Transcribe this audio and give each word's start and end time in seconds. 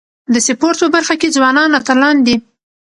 د 0.33 0.35
سپورت 0.47 0.77
په 0.81 0.87
برخه 0.95 1.15
کي 1.21 1.27
ځوانان 1.35 1.69
اتلان 1.79 2.15
دي. 2.25 2.35